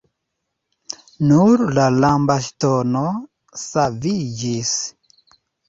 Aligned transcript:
Nur 1.31 1.63
la 1.75 1.85
lambastono 1.99 3.05
saviĝis. 3.67 4.77